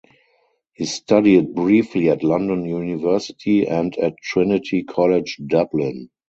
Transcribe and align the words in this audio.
He 0.73 0.85
studied 0.85 1.53
briefly 1.53 2.09
at 2.09 2.23
London 2.23 2.65
University 2.65 3.67
and 3.67 3.95
at 3.99 4.17
Trinity 4.17 4.81
College 4.81 5.37
Dublin. 5.45 6.09